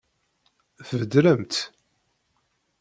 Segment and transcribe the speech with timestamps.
[0.87, 1.61] Tbeddlem-tt?